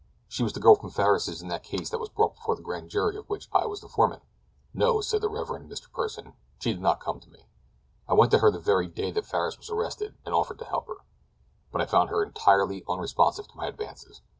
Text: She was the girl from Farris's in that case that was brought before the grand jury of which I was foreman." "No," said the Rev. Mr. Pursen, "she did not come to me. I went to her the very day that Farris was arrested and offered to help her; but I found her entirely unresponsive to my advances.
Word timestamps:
She 0.27 0.41
was 0.41 0.51
the 0.53 0.59
girl 0.59 0.73
from 0.73 0.89
Farris's 0.89 1.43
in 1.43 1.47
that 1.49 1.61
case 1.61 1.91
that 1.91 1.99
was 1.99 2.09
brought 2.09 2.33
before 2.33 2.55
the 2.55 2.63
grand 2.63 2.89
jury 2.89 3.15
of 3.17 3.29
which 3.29 3.47
I 3.53 3.67
was 3.67 3.81
foreman." 3.81 4.21
"No," 4.73 4.99
said 4.99 5.21
the 5.21 5.29
Rev. 5.29 5.45
Mr. 5.67 5.91
Pursen, 5.91 6.33
"she 6.59 6.73
did 6.73 6.81
not 6.81 6.99
come 6.99 7.19
to 7.19 7.29
me. 7.29 7.45
I 8.07 8.15
went 8.15 8.31
to 8.31 8.39
her 8.39 8.49
the 8.49 8.57
very 8.57 8.87
day 8.87 9.11
that 9.11 9.27
Farris 9.27 9.59
was 9.59 9.69
arrested 9.69 10.15
and 10.25 10.33
offered 10.33 10.57
to 10.57 10.65
help 10.65 10.87
her; 10.87 11.05
but 11.71 11.81
I 11.81 11.85
found 11.85 12.09
her 12.09 12.23
entirely 12.23 12.83
unresponsive 12.89 13.47
to 13.49 13.55
my 13.55 13.67
advances. 13.67 14.21